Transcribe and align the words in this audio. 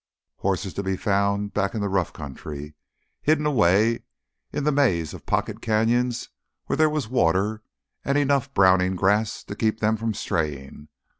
Horses 0.37 0.73
to 0.73 0.81
be 0.81 0.97
found 0.97 1.53
back 1.53 1.75
in 1.75 1.81
the 1.81 1.87
rough 1.87 2.11
country, 2.11 2.73
hidden 3.21 3.45
away 3.45 4.01
in 4.51 4.63
the 4.63 4.71
maze 4.71 5.13
of 5.13 5.27
pocket 5.27 5.61
canyons 5.61 6.29
where 6.65 6.75
there 6.77 6.89
was 6.89 7.07
water 7.07 7.61
and 8.03 8.17
enough 8.17 8.51
browning 8.51 8.95
grass 8.95 9.43
to 9.43 9.55
keep 9.55 9.79
them 9.79 9.97
from 9.97 10.15
straying. 10.15 10.87